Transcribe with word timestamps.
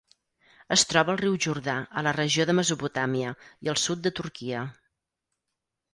Es 0.75 0.85
troba 0.93 1.13
al 1.13 1.19
riu 1.21 1.35
Jordà, 1.47 1.75
a 2.01 2.03
la 2.09 2.15
regió 2.19 2.47
de 2.51 2.57
Mesopotàmia 2.61 3.35
i 3.69 3.73
al 3.75 3.81
sud 3.83 4.03
de 4.07 4.17
Turquia. 4.21 4.65